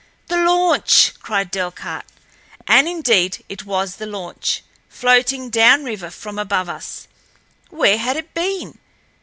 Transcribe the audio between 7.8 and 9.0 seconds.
had it been?